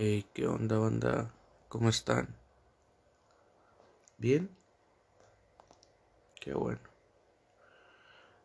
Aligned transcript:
Hey, 0.00 0.24
¿qué 0.32 0.46
onda, 0.46 0.78
banda? 0.78 1.34
¿Cómo 1.68 1.88
están? 1.88 2.28
¿Bien? 4.16 4.48
Qué 6.40 6.54
bueno. 6.54 6.78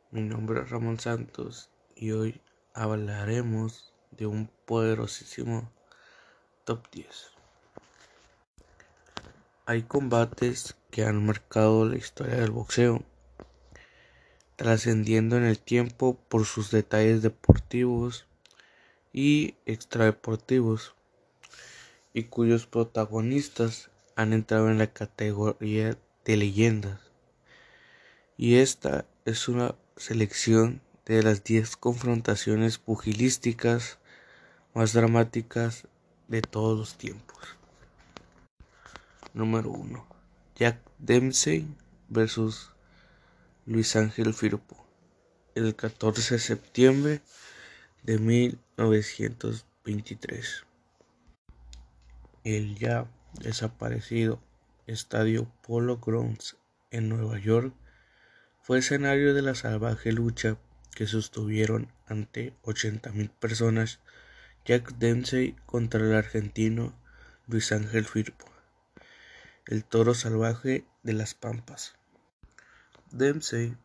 Mi 0.10 0.24
nombre 0.24 0.62
es 0.62 0.72
Ramón 0.72 1.00
Santos 1.00 1.70
y 1.96 2.10
hoy 2.10 2.42
hablaremos 2.74 3.94
de 4.10 4.26
un 4.26 4.50
poderosísimo 4.66 5.70
top 6.64 6.90
10. 6.92 7.28
Hay 9.68 9.84
combates 9.84 10.76
que 10.90 11.04
han 11.04 11.24
marcado 11.24 11.86
la 11.86 11.98
historia 11.98 12.38
del 12.38 12.50
boxeo, 12.50 13.04
trascendiendo 14.56 15.38
en 15.38 15.44
el 15.44 15.60
tiempo 15.60 16.18
por 16.30 16.46
sus 16.46 16.72
detalles 16.72 17.22
deportivos 17.22 18.26
y 19.14 19.54
extradeportivos 19.68 20.96
y 22.14 22.26
cuyos 22.26 22.68
protagonistas 22.68 23.90
han 24.16 24.34
entrado 24.34 24.70
en 24.70 24.78
la 24.78 24.86
categoría 24.88 25.98
de 26.26 26.38
leyendas. 26.38 27.00
Y 28.38 28.56
esta 28.56 29.06
es 29.26 29.48
una 29.48 29.76
selección 29.98 30.82
de 31.06 31.24
las 31.24 31.44
10 31.44 31.76
confrontaciones 31.78 32.78
pugilísticas 32.78 33.98
más 34.74 34.94
dramáticas 34.94 35.88
de 36.28 36.42
todos 36.42 36.78
los 36.78 36.98
tiempos. 36.98 37.38
Número 39.34 39.72
1. 39.72 40.06
Jack 40.56 40.80
Dempsey 41.00 41.66
versus 42.10 42.72
Luis 43.66 43.96
Ángel 43.96 44.34
Firpo. 44.34 44.86
El 45.56 45.76
14 45.76 46.36
de 46.36 46.40
septiembre 46.40 47.22
de 48.04 48.20
1923 48.20 50.66
el 52.44 52.78
ya 52.78 53.08
desaparecido 53.40 54.42
Estadio 54.86 55.50
Polo 55.66 55.98
Grounds 55.98 56.58
en 56.92 57.08
Nueva 57.08 57.40
York 57.40 57.74
fue 58.62 58.80
escenario 58.80 59.34
de 59.34 59.42
la 59.42 59.56
salvaje 59.56 60.12
lucha 60.12 60.58
que 60.94 61.08
sostuvieron 61.08 61.92
ante 62.06 62.54
80.000 62.64 63.30
personas 63.30 64.00
Jack 64.66 64.94
Dempsey 64.98 65.56
contra 65.66 66.02
el 66.02 66.14
argentino 66.14 66.94
Luis 67.48 67.72
Ángel 67.72 68.06
Firpo, 68.06 68.46
el 69.68 69.84
toro 69.84 70.14
salvaje 70.14 70.86
de 71.04 71.14
las 71.14 71.34
Pampas. 71.34 71.96
Dempsey, 73.12 73.76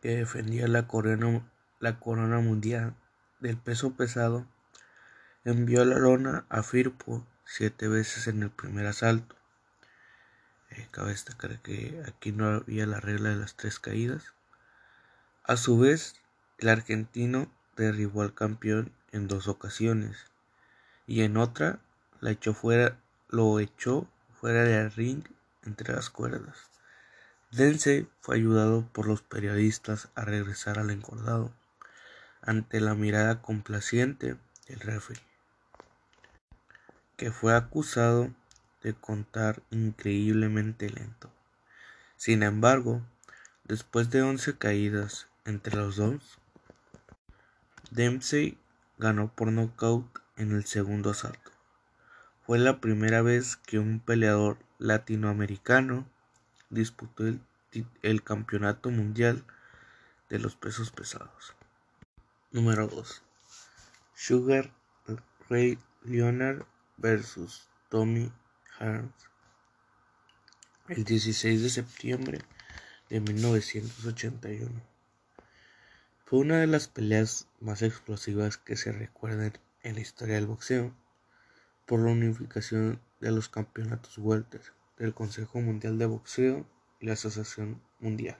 que 0.00 0.16
defendía 0.16 0.68
la 0.68 0.86
corona, 0.86 1.50
la 1.80 2.00
corona 2.00 2.40
mundial 2.40 2.94
del 3.40 3.56
peso 3.56 3.96
pesado, 3.96 4.46
envió 5.44 5.84
la 5.84 5.98
lona 5.98 6.46
a 6.48 6.62
Firpo 6.62 7.26
siete 7.54 7.86
veces 7.86 8.28
en 8.28 8.42
el 8.42 8.48
primer 8.50 8.86
asalto. 8.86 9.36
Eh, 10.70 10.88
cabe 10.90 11.10
destacar 11.10 11.60
que 11.60 12.02
aquí 12.06 12.32
no 12.32 12.46
había 12.46 12.86
la 12.86 12.98
regla 12.98 13.28
de 13.28 13.36
las 13.36 13.56
tres 13.56 13.78
caídas. 13.78 14.32
A 15.44 15.58
su 15.58 15.78
vez, 15.78 16.14
el 16.56 16.70
argentino 16.70 17.52
derribó 17.76 18.22
al 18.22 18.32
campeón 18.32 18.90
en 19.10 19.28
dos 19.28 19.48
ocasiones 19.48 20.16
y 21.06 21.20
en 21.24 21.36
otra 21.36 21.78
la 22.20 22.30
echó 22.30 22.54
fuera, 22.54 22.98
lo 23.28 23.60
echó 23.60 24.08
fuera 24.40 24.64
del 24.64 24.90
ring 24.90 25.22
entre 25.62 25.92
las 25.92 26.08
cuerdas. 26.08 26.70
Dense 27.50 28.06
fue 28.22 28.36
ayudado 28.36 28.88
por 28.94 29.06
los 29.06 29.20
periodistas 29.20 30.08
a 30.14 30.24
regresar 30.24 30.78
al 30.78 30.88
encordado 30.88 31.52
ante 32.40 32.80
la 32.80 32.94
mirada 32.94 33.42
complaciente 33.42 34.38
del 34.68 34.80
referee 34.80 35.31
que 37.22 37.30
fue 37.30 37.54
acusado 37.54 38.34
de 38.82 38.94
contar 38.94 39.62
increíblemente 39.70 40.90
lento. 40.90 41.30
Sin 42.16 42.42
embargo, 42.42 43.00
después 43.62 44.10
de 44.10 44.22
once 44.22 44.58
caídas 44.58 45.28
entre 45.44 45.76
los 45.76 45.94
dos, 45.94 46.40
Dempsey 47.92 48.58
ganó 48.98 49.32
por 49.32 49.52
nocaut 49.52 50.04
en 50.36 50.50
el 50.50 50.64
segundo 50.64 51.10
asalto. 51.10 51.52
Fue 52.44 52.58
la 52.58 52.80
primera 52.80 53.22
vez 53.22 53.54
que 53.54 53.78
un 53.78 54.00
peleador 54.00 54.58
latinoamericano 54.80 56.04
disputó 56.70 57.28
el, 57.28 57.40
el 58.02 58.24
campeonato 58.24 58.90
mundial 58.90 59.44
de 60.28 60.40
los 60.40 60.56
pesos 60.56 60.90
pesados. 60.90 61.54
Número 62.50 62.88
2. 62.88 63.22
Sugar 64.12 64.72
Ray 65.48 65.78
Leonard 66.02 66.64
versus 66.96 67.68
Tommy 67.88 68.32
Hearns 68.78 69.32
el 70.88 71.04
16 71.04 71.62
de 71.62 71.70
septiembre 71.70 72.38
de 73.08 73.20
1981. 73.20 74.70
Fue 76.24 76.40
una 76.40 76.58
de 76.58 76.66
las 76.66 76.88
peleas 76.88 77.46
más 77.60 77.82
explosivas 77.82 78.58
que 78.58 78.76
se 78.76 78.92
recuerdan 78.92 79.52
en 79.82 79.94
la 79.94 80.00
historia 80.00 80.34
del 80.34 80.46
boxeo 80.46 80.94
por 81.86 82.00
la 82.00 82.10
unificación 82.10 83.00
de 83.20 83.30
los 83.30 83.48
campeonatos 83.48 84.18
welter 84.18 84.62
del 84.98 85.14
Consejo 85.14 85.60
Mundial 85.60 85.98
de 85.98 86.06
Boxeo 86.06 86.66
y 87.00 87.06
la 87.06 87.14
Asociación 87.14 87.80
Mundial. 88.00 88.38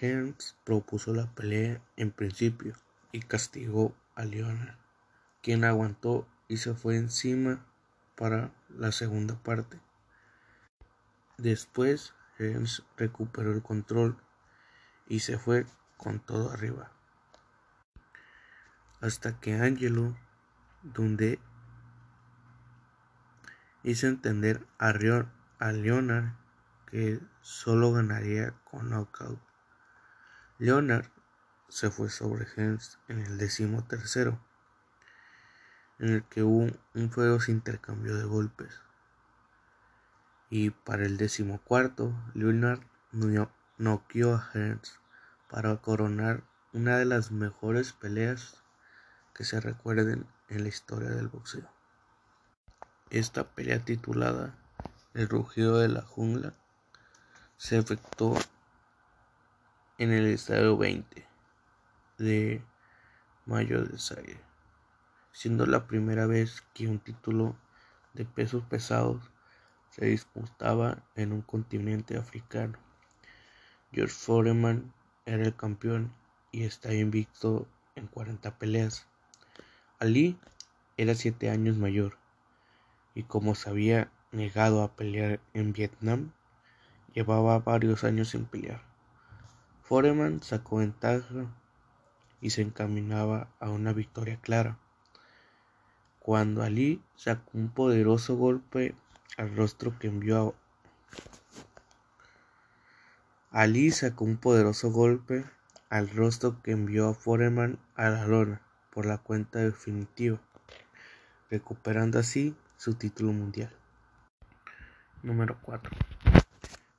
Hearns 0.00 0.56
propuso 0.64 1.12
la 1.12 1.26
pelea 1.34 1.82
en 1.96 2.10
principio 2.10 2.74
y 3.12 3.20
castigó 3.20 3.94
a 4.14 4.24
Leonard, 4.24 4.76
quien 5.42 5.64
aguantó 5.64 6.26
y 6.48 6.58
se 6.58 6.74
fue 6.74 6.96
encima 6.96 7.64
para 8.16 8.52
la 8.68 8.92
segunda 8.92 9.34
parte. 9.42 9.80
Después 11.38 12.14
Hearns 12.38 12.84
recuperó 12.96 13.52
el 13.52 13.62
control 13.62 14.16
y 15.08 15.20
se 15.20 15.38
fue 15.38 15.66
con 15.96 16.20
todo 16.20 16.50
arriba. 16.50 16.92
Hasta 19.00 19.38
que 19.40 19.54
Angelo 19.54 20.16
donde 20.82 21.38
hizo 23.82 24.06
entender 24.06 24.66
a, 24.78 24.94
a 25.58 25.72
Leonard 25.72 26.34
que 26.86 27.20
solo 27.40 27.92
ganaría 27.92 28.54
con 28.64 28.90
knockout. 28.90 29.40
Leonard 30.58 31.10
se 31.68 31.90
fue 31.90 32.08
sobre 32.10 32.46
Hearns 32.46 32.98
en 33.08 33.18
el 33.20 33.38
décimo 33.38 33.84
tercero 33.84 34.40
en 35.98 36.08
el 36.10 36.24
que 36.24 36.42
hubo 36.42 36.70
un 36.94 37.10
feroz 37.10 37.48
intercambio 37.48 38.16
de 38.16 38.24
golpes. 38.24 38.80
Y 40.50 40.70
para 40.70 41.04
el 41.04 41.16
decimocuarto, 41.16 42.14
Leonard 42.34 42.80
noqueó 43.78 44.34
a 44.34 44.50
Hearns 44.52 44.98
para 45.48 45.76
coronar 45.76 46.42
una 46.72 46.98
de 46.98 47.04
las 47.04 47.30
mejores 47.30 47.92
peleas 47.92 48.62
que 49.34 49.44
se 49.44 49.60
recuerden 49.60 50.26
en 50.48 50.62
la 50.62 50.68
historia 50.68 51.10
del 51.10 51.28
boxeo. 51.28 51.68
Esta 53.10 53.44
pelea 53.44 53.78
titulada 53.84 54.54
El 55.12 55.28
rugido 55.28 55.78
de 55.78 55.88
la 55.88 56.02
jungla 56.02 56.54
se 57.56 57.78
efectuó 57.78 58.36
en 59.98 60.12
el 60.12 60.26
estadio 60.26 60.76
20 60.76 61.26
de 62.18 62.64
mayo 63.46 63.84
de 63.84 63.98
Zaire 63.98 64.53
siendo 65.34 65.66
la 65.66 65.88
primera 65.88 66.26
vez 66.26 66.62
que 66.74 66.86
un 66.86 67.00
título 67.00 67.56
de 68.14 68.24
pesos 68.24 68.62
pesados 68.62 69.20
se 69.90 70.06
disputaba 70.06 71.02
en 71.16 71.32
un 71.32 71.42
continente 71.42 72.16
africano. 72.16 72.78
George 73.92 74.14
Foreman 74.14 74.94
era 75.26 75.42
el 75.42 75.56
campeón 75.56 76.12
y 76.52 76.62
está 76.62 76.94
invicto 76.94 77.66
en 77.96 78.06
40 78.06 78.58
peleas. 78.58 79.08
Ali 79.98 80.38
era 80.96 81.16
7 81.16 81.50
años 81.50 81.78
mayor 81.78 82.16
y 83.16 83.24
como 83.24 83.56
se 83.56 83.70
había 83.70 84.12
negado 84.30 84.84
a 84.84 84.94
pelear 84.94 85.40
en 85.52 85.72
Vietnam, 85.72 86.30
llevaba 87.12 87.58
varios 87.58 88.04
años 88.04 88.28
sin 88.28 88.44
pelear. 88.44 88.82
Foreman 89.82 90.42
sacó 90.44 90.76
ventaja 90.76 91.46
y 92.40 92.50
se 92.50 92.62
encaminaba 92.62 93.48
a 93.58 93.70
una 93.70 93.92
victoria 93.92 94.38
clara 94.40 94.78
cuando 96.24 96.62
Ali 96.62 97.02
sacó 97.16 97.50
un 97.52 97.68
poderoso 97.68 98.34
golpe 98.34 98.94
al 99.36 99.54
rostro 99.54 99.98
que 99.98 100.06
envió 100.06 100.56
a 103.52 103.60
Ali 103.60 103.90
sacó 103.90 104.24
un 104.24 104.38
poderoso 104.38 104.90
golpe 104.90 105.44
al 105.90 106.08
rostro 106.08 106.62
que 106.62 106.70
envió 106.70 107.10
a 107.10 107.14
Foreman 107.14 107.78
a 107.94 108.08
la 108.08 108.26
lona 108.26 108.62
por 108.88 109.04
la 109.04 109.18
cuenta 109.18 109.58
definitiva, 109.58 110.40
recuperando 111.50 112.18
así 112.18 112.56
su 112.78 112.94
título 112.94 113.34
mundial. 113.34 113.70
Número 115.22 115.58
4. 115.60 115.94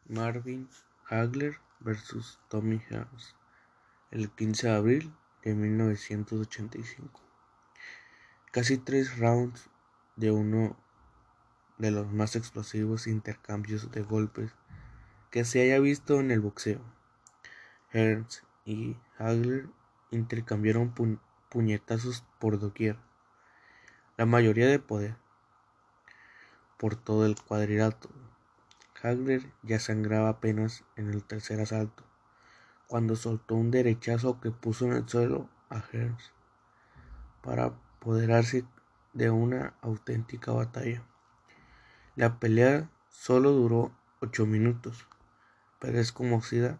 Marvin 0.07 0.69
Hagler 1.09 1.57
versus 1.79 2.37
Tommy 2.47 2.79
Hearns 2.91 3.33
el 4.11 4.29
15 4.29 4.67
de 4.67 4.75
abril 4.75 5.13
de 5.43 5.55
1985. 5.55 7.24
Casi 8.55 8.77
tres 8.77 9.19
rounds 9.19 9.69
de 10.15 10.31
uno 10.31 10.77
de 11.77 11.91
los 11.91 12.09
más 12.13 12.37
explosivos 12.37 13.05
intercambios 13.05 13.91
de 13.91 14.01
golpes 14.01 14.55
que 15.29 15.43
se 15.43 15.61
haya 15.61 15.77
visto 15.81 16.21
en 16.21 16.31
el 16.31 16.39
boxeo. 16.39 16.79
Hearns 17.91 18.45
y 18.63 18.95
Hagler 19.17 19.67
intercambiaron 20.09 20.93
puñetazos 21.49 22.23
por 22.39 22.57
doquier, 22.57 22.95
la 24.15 24.25
mayoría 24.25 24.67
de 24.67 24.79
poder, 24.79 25.17
por 26.77 26.95
todo 26.95 27.25
el 27.25 27.35
cuadrilátero. 27.35 28.13
Hagler 29.03 29.51
ya 29.63 29.79
sangraba 29.79 30.29
apenas 30.29 30.85
en 30.95 31.09
el 31.09 31.25
tercer 31.25 31.59
asalto, 31.59 32.05
cuando 32.87 33.17
soltó 33.17 33.55
un 33.55 33.69
derechazo 33.69 34.39
que 34.39 34.51
puso 34.51 34.85
en 34.85 34.93
el 34.93 35.09
suelo 35.09 35.49
a 35.69 35.81
Hearns 35.91 36.31
para 37.41 37.73
apoderarse 38.05 38.63
de 39.13 39.31
una 39.31 39.73
auténtica 39.81 40.51
batalla. 40.51 41.01
La 42.15 42.37
pelea 42.37 42.87
solo 43.09 43.49
duró 43.49 43.91
ocho 44.21 44.45
minutos, 44.45 45.07
pero 45.79 45.99
es 45.99 46.11
conocida, 46.11 46.77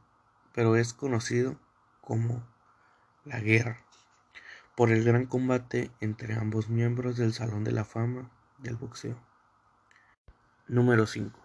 pero 0.54 0.76
es 0.76 0.94
conocido 0.94 1.60
como 2.00 2.44
la 3.24 3.40
guerra 3.40 3.80
por 4.76 4.92
el 4.92 5.04
gran 5.04 5.26
combate 5.26 5.90
entre 6.00 6.36
ambos 6.36 6.70
miembros 6.70 7.18
del 7.18 7.34
Salón 7.34 7.64
de 7.64 7.72
la 7.72 7.86
Fama 7.86 8.30
del 8.60 8.76
boxeo. 8.76 9.18
Número 10.68 11.08
5. 11.08 11.40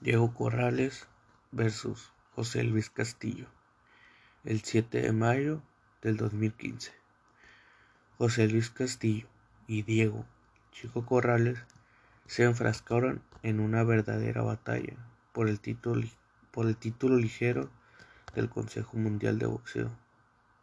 Diego 0.00 0.34
Corrales 0.34 1.08
versus 1.50 2.12
José 2.34 2.62
Luis 2.62 2.90
Castillo, 2.90 3.46
el 4.44 4.60
7 4.60 5.00
de 5.00 5.12
mayo 5.12 5.62
del 6.02 6.18
2015. 6.18 7.03
José 8.16 8.46
Luis 8.46 8.70
Castillo 8.70 9.26
y 9.66 9.82
Diego 9.82 10.24
Chico 10.70 11.04
Corrales 11.04 11.58
se 12.26 12.44
enfrascaron 12.44 13.20
en 13.42 13.58
una 13.58 13.82
verdadera 13.82 14.40
batalla 14.42 14.94
por 15.32 15.48
el 15.48 15.58
título, 15.58 16.06
por 16.52 16.66
el 16.66 16.76
título 16.76 17.16
ligero 17.16 17.70
del 18.36 18.48
Consejo 18.48 18.96
Mundial 18.98 19.40
de 19.40 19.46
Boxeo 19.46 19.90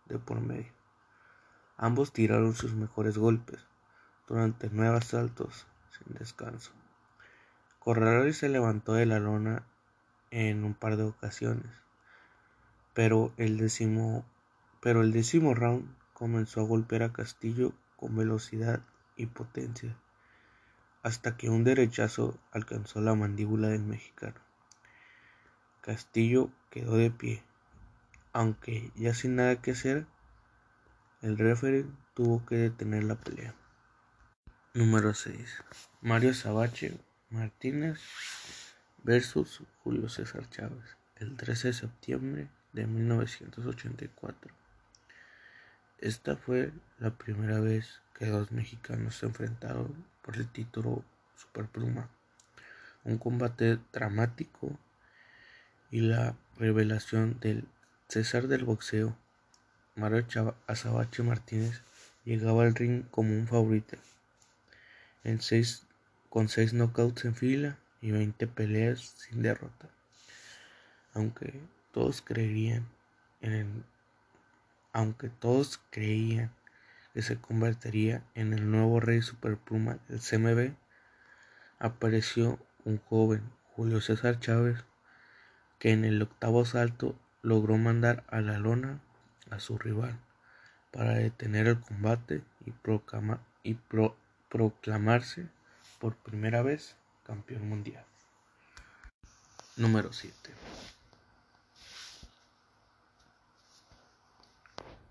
de 0.06 0.18
por 0.18 0.40
medio. 0.40 0.72
Ambos 1.76 2.14
tiraron 2.14 2.56
sus 2.56 2.74
mejores 2.74 3.18
golpes 3.18 3.60
durante 4.30 4.70
nueve 4.72 4.96
asaltos 4.96 5.68
sin 5.90 6.14
descanso. 6.14 6.72
Corrales 7.80 8.38
se 8.38 8.48
levantó 8.48 8.94
de 8.94 9.06
la 9.06 9.20
lona 9.20 9.64
en 10.30 10.64
un 10.64 10.74
par 10.74 10.96
de 10.96 11.04
ocasiones, 11.04 11.74
pero 12.94 13.34
el 13.36 13.58
décimo, 13.58 14.24
pero 14.80 15.02
el 15.02 15.12
décimo 15.12 15.54
round 15.54 16.01
comenzó 16.22 16.62
a 16.62 16.66
golpear 16.66 17.02
a 17.02 17.14
Castillo 17.14 17.74
con 17.96 18.16
velocidad 18.16 18.82
y 19.16 19.26
potencia 19.26 19.98
hasta 21.02 21.36
que 21.36 21.50
un 21.50 21.64
derechazo 21.64 22.40
alcanzó 22.52 23.02
la 23.02 23.16
mandíbula 23.16 23.70
del 23.70 23.82
mexicano. 23.82 24.40
Castillo 25.82 26.52
quedó 26.70 26.96
de 26.96 27.10
pie, 27.10 27.44
aunque 28.34 28.92
ya 28.94 29.16
sin 29.16 29.36
nada 29.36 29.64
que 29.64 29.72
hacer, 29.72 30.06
el 31.24 31.40
referee 31.40 31.88
tuvo 32.14 32.46
que 32.46 32.58
detener 32.58 33.04
la 33.06 33.16
pelea. 33.16 33.56
Número 34.76 35.16
6. 35.16 35.64
Mario 36.02 36.36
Sabache 36.36 37.00
Martínez 37.32 38.00
versus 39.04 39.64
Julio 39.84 40.08
César 40.08 40.48
Chávez, 40.52 40.98
el 41.16 41.36
13 41.36 41.70
de 41.70 41.74
septiembre 41.74 42.48
de 42.74 42.86
1984. 42.86 44.61
Esta 46.02 46.36
fue 46.36 46.72
la 46.98 47.12
primera 47.12 47.60
vez 47.60 48.02
que 48.18 48.26
dos 48.26 48.52
mexicanos 48.52 49.18
se 49.18 49.28
enfrentaron 49.28 50.04
por 50.24 50.36
el 50.36 50.48
título 50.48 51.06
Superpluma. 51.36 52.10
Un 53.04 53.20
combate 53.20 53.78
dramático 53.94 54.80
y 55.92 56.02
la 56.02 56.36
revelación 56.58 57.40
del 57.40 57.68
César 58.08 58.48
del 58.48 58.66
boxeo, 58.66 59.16
Mario 59.96 60.26
Azabache 60.66 61.22
Martínez, 61.22 61.84
llegaba 62.26 62.64
al 62.64 62.74
ring 62.74 63.04
como 63.12 63.36
un 63.36 63.48
favorito. 63.48 63.96
En 65.24 65.40
seis, 65.40 65.86
con 66.30 66.50
seis 66.50 66.74
knockouts 66.74 67.26
en 67.26 67.36
fila 67.36 67.78
y 68.02 68.10
20 68.10 68.48
peleas 68.48 69.02
sin 69.02 69.44
derrota. 69.44 69.88
Aunque 71.14 71.54
todos 71.92 72.24
creían 72.24 72.88
en 73.42 73.54
el, 73.54 73.68
aunque 74.94 75.30
todos 75.30 75.80
creían 75.90 76.52
que 77.14 77.22
se 77.22 77.38
convertiría 77.38 78.24
en 78.36 78.54
el 78.54 78.72
nuevo 78.72 79.00
rey 79.00 79.22
superpluma 79.22 80.00
del 80.08 80.20
CMB, 80.20 80.76
apareció 81.80 82.60
un 82.86 83.00
joven, 83.00 83.42
Julio 83.76 84.02
César 84.02 84.40
Chávez, 84.40 84.84
que 85.80 85.92
en 85.92 86.06
el 86.06 86.22
octavo 86.22 86.66
salto 86.66 87.16
logró 87.42 87.78
mandar 87.78 88.24
a 88.28 88.42
la 88.42 88.58
lona 88.58 89.02
a 89.50 89.60
su 89.60 89.78
rival 89.78 90.20
para 90.92 91.16
detener 91.16 91.68
el 91.68 91.80
combate 91.80 92.44
y, 92.66 92.74
y 93.64 93.78
proclamarse 94.50 95.48
por 96.00 96.16
primera 96.16 96.62
vez 96.62 96.96
campeón 97.24 97.68
mundial. 97.68 98.06
Número 99.78 100.12
7. 100.12 100.36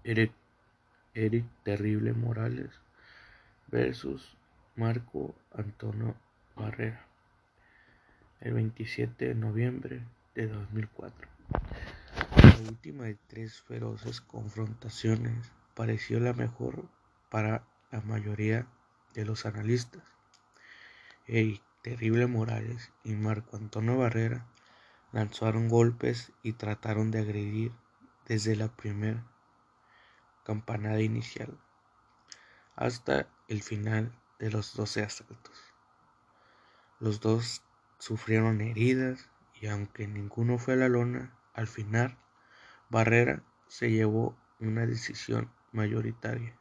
Eric 0.02 0.32
Eric 1.12 1.44
Terrible 1.62 2.14
Morales 2.14 2.70
versus 3.66 4.34
Marco 4.74 5.34
Antonio 5.52 6.16
Barrera 6.56 7.06
el 8.40 8.54
27 8.54 9.26
de 9.26 9.34
noviembre 9.34 10.06
de 10.34 10.48
2004. 10.48 11.28
La 12.34 12.70
última 12.70 13.04
de 13.04 13.18
tres 13.26 13.60
feroces 13.60 14.22
confrontaciones 14.22 15.52
pareció 15.74 16.18
la 16.18 16.32
mejor 16.32 16.88
para 17.28 17.66
la 17.92 18.00
mayoría 18.00 18.66
de 19.12 19.26
los 19.26 19.44
analistas. 19.44 20.02
Eric 21.26 21.62
Terrible 21.82 22.26
Morales 22.26 22.90
y 23.04 23.12
Marco 23.12 23.58
Antonio 23.58 23.98
Barrera 23.98 24.46
lanzaron 25.12 25.68
golpes 25.68 26.32
y 26.42 26.54
trataron 26.54 27.10
de 27.10 27.18
agredir 27.18 27.72
desde 28.26 28.56
la 28.56 28.68
primera 28.68 29.26
campanada 30.44 31.00
inicial 31.00 31.58
hasta 32.76 33.28
el 33.48 33.62
final 33.62 34.12
de 34.38 34.50
los 34.50 34.74
doce 34.74 35.02
asaltos. 35.02 35.58
Los 36.98 37.20
dos 37.20 37.62
sufrieron 37.98 38.60
heridas 38.60 39.28
y 39.60 39.66
aunque 39.66 40.06
ninguno 40.06 40.58
fue 40.58 40.74
a 40.74 40.78
la 40.78 40.88
lona, 40.88 41.36
al 41.52 41.66
final 41.66 42.16
Barrera 42.88 43.42
se 43.68 43.90
llevó 43.90 44.36
una 44.58 44.86
decisión 44.86 45.50
mayoritaria 45.72 46.56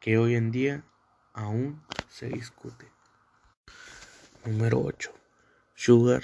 que 0.00 0.18
hoy 0.18 0.34
en 0.34 0.50
día 0.50 0.84
aún 1.32 1.82
se 2.08 2.28
discute. 2.28 2.90
Número 4.44 4.80
8. 4.80 5.12
Sugar 5.74 6.22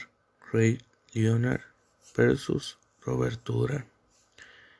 Ray 0.52 0.78
Leonard 1.12 1.61
versus 2.16 2.78
Roberto 3.02 3.52
Durán. 3.52 3.88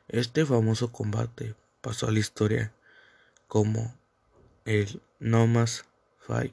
Este 0.09 0.47
famoso 0.47 0.91
combate 0.91 1.55
pasó 1.87 2.09
a 2.09 2.11
la 2.11 2.19
historia 2.19 2.73
como 3.47 3.95
el 4.65 5.01
No 5.21 5.47
Más 5.47 5.85
Fight 6.19 6.53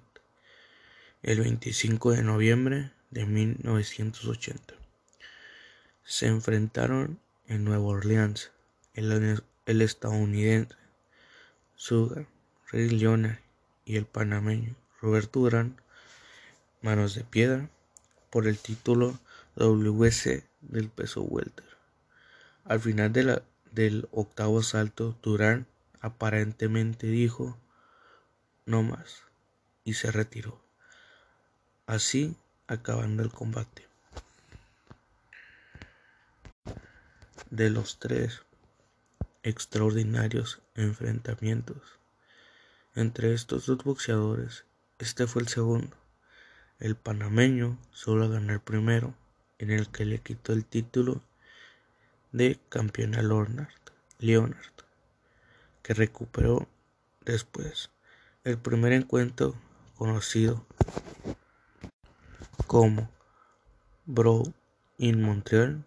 el 1.24 1.40
25 1.40 2.12
de 2.12 2.22
noviembre 2.22 2.92
de 3.10 3.26
1980. 3.26 4.76
Se 6.04 6.28
enfrentaron 6.28 7.20
en 7.48 7.64
Nueva 7.64 7.84
Orleans 7.84 8.52
el, 8.94 9.42
el 9.66 9.82
estadounidense 9.82 10.76
Sugar 11.74 12.28
Ray 12.72 12.90
Leonard 12.90 13.40
y 13.86 13.96
el 13.96 14.06
panameño 14.06 14.76
Roberto 15.02 15.40
Durán, 15.40 15.82
manos 16.84 17.16
de 17.16 17.24
piedra, 17.24 17.72
por 18.30 18.48
el 18.48 18.60
título 18.60 19.18
WC 19.56 20.46
del 20.62 20.90
peso 20.90 21.24
welter. 21.24 21.66
Al 22.66 22.80
final 22.80 23.12
de 23.12 23.24
la 23.24 23.44
del 23.74 24.08
octavo 24.12 24.62
salto, 24.62 25.18
Durán 25.22 25.66
aparentemente 26.00 27.08
dijo 27.08 27.58
no 28.66 28.84
más 28.84 29.24
y 29.84 29.96
se 29.96 30.12
retiró, 30.12 30.62
así 31.86 32.36
acabando 32.68 33.24
el 33.24 33.32
combate. 33.32 33.88
De 37.50 37.70
los 37.70 38.00
tres 38.00 38.42
extraordinarios 39.44 40.62
enfrentamientos 40.76 42.00
entre 42.96 43.34
estos 43.34 43.66
dos 43.66 43.84
boxeadores, 43.84 44.66
este 45.00 45.26
fue 45.26 45.42
el 45.42 45.48
segundo. 45.48 45.98
El 46.80 46.96
panameño 46.96 47.80
solo 47.92 48.30
ganó 48.30 48.54
el 48.54 48.60
primero, 48.60 49.16
en 49.58 49.72
el 49.72 49.90
que 49.90 50.06
le 50.06 50.20
quitó 50.20 50.54
el 50.54 50.64
título 50.64 51.22
de 52.34 52.60
campeón 52.68 53.16
a 53.16 53.22
Leonard, 53.22 54.74
que 55.82 55.94
recuperó 55.94 56.68
después. 57.24 57.92
El 58.44 58.58
primer 58.58 58.92
encuentro 58.92 59.56
conocido 59.96 60.66
como 62.68 63.10
Brawl 64.06 64.54
in 64.98 65.22
Montreal 65.22 65.86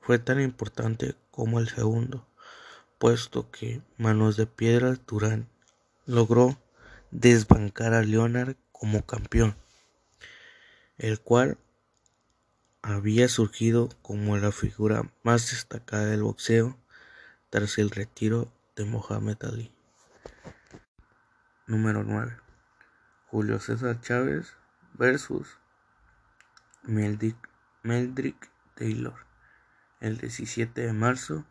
fue 0.00 0.18
tan 0.18 0.40
importante 0.40 1.16
como 1.30 1.58
el 1.58 1.68
segundo, 1.68 2.26
puesto 2.98 3.50
que 3.50 3.82
Manos 3.98 4.36
de 4.36 4.46
Piedra 4.46 4.94
Durán 5.06 5.48
logró 6.06 6.56
desbancar 7.10 7.94
a 7.94 8.02
Leonard 8.02 8.56
como 8.70 9.04
campeón, 9.04 9.56
el 10.98 11.20
cual 11.20 11.58
había 12.84 13.28
surgido 13.28 13.88
como 14.02 14.36
la 14.36 14.52
figura 14.52 15.10
más 15.22 15.50
destacada 15.50 16.04
del 16.06 16.22
boxeo 16.22 16.78
tras 17.48 17.78
el 17.78 17.90
retiro 17.90 18.52
de 18.76 18.84
Mohamed 18.84 19.42
Ali. 19.42 19.72
Número 21.66 22.04
9. 22.04 22.36
Julio 23.28 23.58
César 23.58 24.00
Chávez 24.02 24.54
versus 24.92 25.56
Meldrick 26.82 28.50
Taylor 28.74 29.24
el 30.00 30.18
17 30.18 30.82
de 30.82 30.92
marzo 30.92 31.46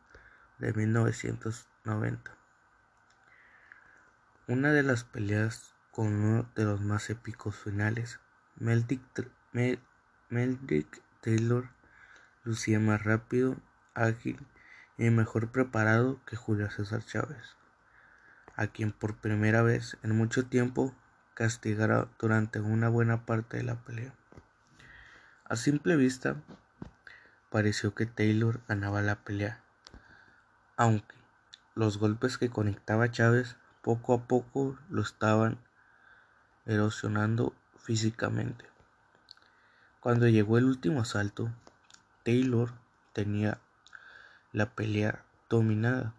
de 0.59 0.71
1990. 0.73 2.37
Una 4.47 4.71
de 4.71 4.83
las 4.83 5.03
peleas 5.03 5.73
con 5.89 6.13
uno 6.13 6.47
de 6.55 6.65
los 6.65 6.79
más 6.81 7.09
épicos 7.09 7.55
finales, 7.55 8.19
Meldrick, 8.57 9.09
Taylor 11.23 11.69
lucía 12.43 12.81
más 12.81 13.01
rápido, 13.05 13.55
ágil 13.93 14.37
y 14.97 15.09
mejor 15.09 15.51
preparado 15.51 16.19
que 16.25 16.35
Julio 16.35 16.69
César 16.69 17.01
Chávez, 17.05 17.55
a 18.57 18.67
quien 18.67 18.91
por 18.91 19.15
primera 19.15 19.61
vez 19.61 19.97
en 20.03 20.17
mucho 20.17 20.45
tiempo 20.45 20.93
castigara 21.33 22.09
durante 22.19 22.59
una 22.59 22.89
buena 22.89 23.25
parte 23.25 23.55
de 23.55 23.63
la 23.63 23.75
pelea. 23.75 24.13
A 25.45 25.55
simple 25.55 25.95
vista, 25.95 26.35
pareció 27.49 27.95
que 27.95 28.05
Taylor 28.05 28.59
ganaba 28.67 29.01
la 29.01 29.15
pelea, 29.23 29.63
aunque 30.75 31.15
los 31.73 31.99
golpes 31.99 32.37
que 32.37 32.49
conectaba 32.49 33.11
Chávez 33.11 33.55
poco 33.81 34.13
a 34.13 34.27
poco 34.27 34.77
lo 34.89 35.01
estaban 35.01 35.57
erosionando 36.65 37.55
físicamente. 37.77 38.72
Cuando 40.03 40.27
llegó 40.27 40.57
el 40.57 40.65
último 40.65 40.99
asalto, 40.99 41.49
Taylor 42.23 42.73
tenía 43.13 43.61
la 44.51 44.65
pelea 44.75 45.23
dominada, 45.49 46.13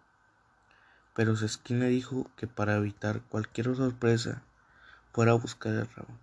pero 1.13 1.35
su 1.35 1.45
esquina 1.45 1.85
dijo 1.85 2.27
que 2.35 2.47
para 2.47 2.77
evitar 2.77 3.21
cualquier 3.29 3.75
sorpresa 3.75 4.41
fuera 5.13 5.33
a 5.33 5.35
buscar 5.35 5.73
el 5.73 5.87
round. 5.87 6.17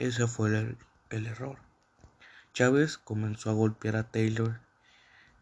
Ese 0.00 0.26
fue 0.26 0.76
el, 1.10 1.26
error. 1.28 1.56
Chávez 2.52 2.98
comenzó 2.98 3.50
a 3.50 3.54
golpear 3.54 3.94
a 3.94 4.10
Taylor, 4.10 4.58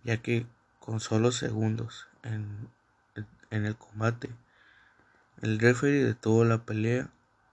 ya 0.04 0.18
que 0.18 0.46
con 0.78 1.00
solo 1.00 1.32
segundos 1.32 2.06
en, 2.22 2.68
en 3.48 3.64
el 3.64 3.76
combate, 3.76 4.28
el 5.40 5.58
referee 5.58 6.04
detuvo 6.04 6.44
la 6.44 6.66
pelea 6.66 7.08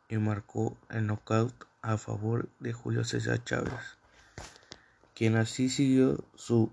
y 0.10 0.17
marcó 0.17 0.77
el 0.89 1.08
knockout 1.08 1.66
a 1.81 1.98
favor 1.98 2.50
de 2.60 2.74
Julio 2.74 3.03
César 3.03 3.43
Chávez, 3.43 3.98
quien 5.13 5.36
así 5.36 5.69
siguió 5.69 6.24
su 6.36 6.72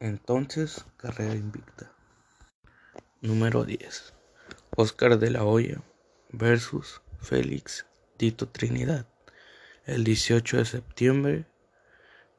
entonces 0.00 0.84
carrera 0.96 1.34
invicta. 1.34 1.92
Número 3.20 3.64
10. 3.64 4.14
Oscar 4.76 5.18
de 5.18 5.30
la 5.30 5.44
Hoya 5.44 5.80
versus 6.30 7.02
Félix 7.20 7.86
Tito 8.16 8.48
Trinidad 8.48 9.06
el 9.86 10.04
18 10.04 10.58
de 10.58 10.64
septiembre 10.64 11.44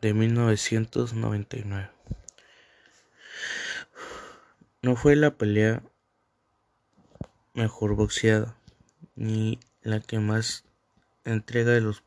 de 0.01 0.13
1999. 0.13 1.91
No 4.81 4.95
fue 4.95 5.15
la 5.15 5.31
pelea 5.37 5.83
mejor 7.53 7.95
boxeada, 7.95 8.57
ni 9.15 9.59
la 9.81 9.99
que 9.99 10.19
más 10.19 10.65
entrega 11.25 11.71
de 11.71 11.81
los 11.81 12.03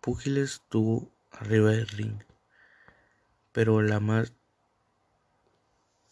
púgiles 0.00 0.62
tuvo 0.68 1.10
arriba 1.30 1.70
del 1.70 1.88
ring, 1.88 2.18
pero 3.52 3.82
la 3.82 4.00
más 4.00 4.32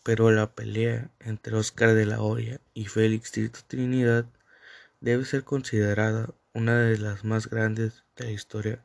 pero 0.05 0.31
la 0.31 0.55
pelea 0.55 1.11
entre 1.21 1.55
Oscar 1.55 1.93
de 1.93 2.07
la 2.07 2.23
Hoya 2.23 2.61
y 2.73 2.87
Félix 2.87 3.33
Trinidad 3.67 4.25
debe 5.01 5.27
ser 5.27 5.45
considerada 5.45 6.31
una 6.55 6.79
de 6.79 6.97
las 6.97 7.25
más 7.25 7.51
grandes 7.51 8.05
de 8.17 8.25
la 8.25 8.31
historia 8.31 8.83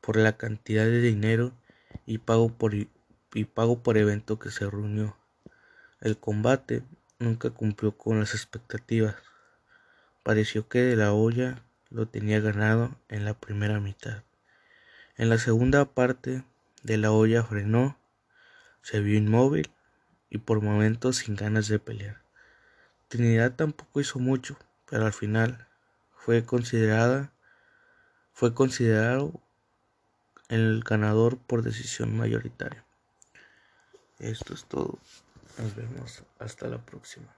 por 0.00 0.16
la 0.16 0.38
cantidad 0.38 0.84
de 0.84 1.00
dinero 1.02 1.52
y 2.06 2.18
pago 2.18 2.48
por, 2.48 2.74
y 2.74 3.44
pago 3.44 3.82
por 3.82 3.98
evento 3.98 4.38
que 4.38 4.50
se 4.50 4.70
reunió. 4.70 5.16
El 6.00 6.16
combate 6.16 6.82
nunca 7.18 7.50
cumplió 7.50 7.92
con 7.96 8.20
las 8.20 8.34
expectativas. 8.34 9.16
Pareció 10.22 10.68
que 10.68 10.78
De 10.78 10.96
la 10.96 11.12
Hoya 11.12 11.62
lo 11.96 12.06
tenía 12.06 12.40
ganado 12.40 12.94
en 13.08 13.24
la 13.24 13.32
primera 13.32 13.80
mitad. 13.80 14.22
En 15.16 15.30
la 15.30 15.38
segunda 15.38 15.86
parte, 15.86 16.44
De 16.82 16.98
la 16.98 17.10
Hoya 17.10 17.42
frenó, 17.42 17.98
se 18.82 19.00
vio 19.00 19.16
inmóvil 19.16 19.70
y 20.28 20.38
por 20.38 20.60
momentos 20.60 21.16
sin 21.16 21.36
ganas 21.36 21.68
de 21.68 21.78
pelear. 21.78 22.20
Trinidad 23.08 23.54
tampoco 23.56 23.98
hizo 24.00 24.18
mucho, 24.18 24.58
pero 24.90 25.06
al 25.06 25.14
final 25.14 25.66
fue 26.14 26.44
considerada 26.44 27.32
fue 28.34 28.52
considerado 28.52 29.32
el 30.48 30.84
ganador 30.84 31.38
por 31.38 31.62
decisión 31.62 32.14
mayoritaria. 32.14 32.84
Esto 34.18 34.52
es 34.52 34.66
todo. 34.66 34.98
Nos 35.56 35.74
vemos 35.74 36.22
hasta 36.38 36.68
la 36.68 36.76
próxima. 36.76 37.34